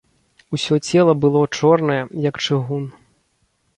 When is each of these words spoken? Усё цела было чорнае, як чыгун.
Усё 0.57 0.77
цела 0.87 1.13
было 1.25 1.41
чорнае, 1.59 1.99
як 2.29 2.43
чыгун. 2.47 2.89